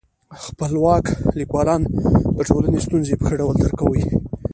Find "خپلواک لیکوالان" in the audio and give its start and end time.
0.43-1.81